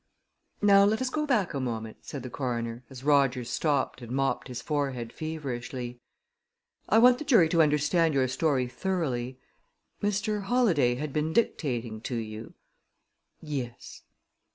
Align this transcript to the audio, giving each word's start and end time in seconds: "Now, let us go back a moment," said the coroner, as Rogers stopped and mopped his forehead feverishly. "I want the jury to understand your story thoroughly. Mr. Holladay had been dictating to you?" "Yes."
"Now, 0.63 0.83
let 0.83 0.99
us 0.99 1.11
go 1.11 1.27
back 1.27 1.53
a 1.53 1.59
moment," 1.59 1.97
said 2.05 2.23
the 2.23 2.29
coroner, 2.31 2.83
as 2.89 3.03
Rogers 3.03 3.51
stopped 3.51 4.01
and 4.01 4.11
mopped 4.11 4.47
his 4.47 4.59
forehead 4.59 5.13
feverishly. 5.13 6.01
"I 6.89 6.97
want 6.97 7.19
the 7.19 7.23
jury 7.23 7.47
to 7.49 7.61
understand 7.61 8.15
your 8.15 8.27
story 8.27 8.67
thoroughly. 8.67 9.39
Mr. 10.01 10.41
Holladay 10.45 10.95
had 10.95 11.13
been 11.13 11.33
dictating 11.33 12.01
to 12.01 12.15
you?" 12.15 12.55
"Yes." 13.41 14.01